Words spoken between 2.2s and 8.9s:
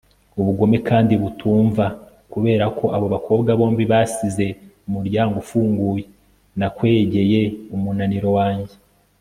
kubera ko abo bakobwa bombi basize umuryango ufunguye, nakwegeye umunaniro wanjye